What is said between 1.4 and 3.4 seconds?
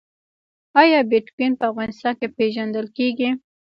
په افغانستان کې پیژندل کیږي؟